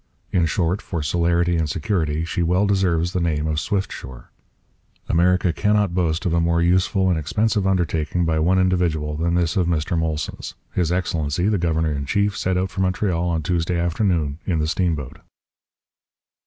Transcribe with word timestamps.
In 0.31 0.47
short, 0.47 0.81
for 0.81 1.03
celerity 1.03 1.57
and 1.57 1.69
security, 1.69 2.25
she 2.25 2.41
well 2.41 2.65
deserves 2.65 3.13
the 3.13 3.19
name 3.21 3.45
of 3.45 3.59
Swiftsure. 3.59 4.31
America 5.07 5.53
cannot 5.53 5.93
boast 5.93 6.25
of 6.25 6.33
a 6.33 6.39
more 6.39 6.59
useful 6.59 7.11
and 7.11 7.19
expensive 7.19 7.67
undertaking 7.67 8.25
by 8.25 8.39
one 8.39 8.57
individual, 8.57 9.15
than 9.15 9.35
this 9.35 9.55
of 9.55 9.67
Mr 9.67 9.95
Molson's. 9.95 10.55
His 10.73 10.91
Excellency, 10.91 11.49
the 11.49 11.59
Governor 11.59 11.93
in 11.93 12.07
chief, 12.07 12.35
set 12.35 12.57
out 12.57 12.71
for 12.71 12.81
Montreal 12.81 13.29
on 13.29 13.43
Tuesday 13.43 13.77
afternoon, 13.77 14.39
in 14.47 14.57
the 14.57 14.65
Steam 14.67 14.95
Boat. 14.95 15.19